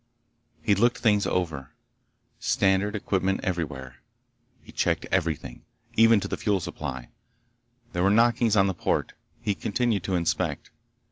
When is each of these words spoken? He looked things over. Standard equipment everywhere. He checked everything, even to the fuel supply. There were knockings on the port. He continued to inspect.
He 0.63 0.73
looked 0.73 0.97
things 0.97 1.27
over. 1.27 1.73
Standard 2.39 2.95
equipment 2.95 3.39
everywhere. 3.43 3.97
He 4.63 4.71
checked 4.71 5.05
everything, 5.11 5.63
even 5.95 6.19
to 6.21 6.27
the 6.27 6.37
fuel 6.37 6.59
supply. 6.59 7.09
There 7.93 8.01
were 8.01 8.09
knockings 8.09 8.55
on 8.55 8.65
the 8.65 8.73
port. 8.73 9.13
He 9.41 9.53
continued 9.53 10.03
to 10.05 10.15
inspect. 10.15 10.71